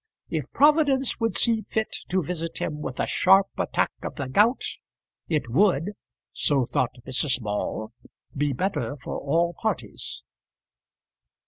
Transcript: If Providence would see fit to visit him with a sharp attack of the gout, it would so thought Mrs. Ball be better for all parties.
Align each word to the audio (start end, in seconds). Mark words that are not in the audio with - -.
If 0.29 0.51
Providence 0.51 1.19
would 1.19 1.35
see 1.35 1.61
fit 1.61 1.95
to 2.09 2.23
visit 2.23 2.57
him 2.57 2.81
with 2.81 2.99
a 2.99 3.05
sharp 3.05 3.49
attack 3.59 3.91
of 4.03 4.15
the 4.15 4.27
gout, 4.27 4.63
it 5.29 5.47
would 5.47 5.91
so 6.33 6.65
thought 6.65 6.95
Mrs. 7.05 7.39
Ball 7.39 7.93
be 8.35 8.51
better 8.51 8.97
for 8.97 9.19
all 9.19 9.53
parties. 9.61 10.23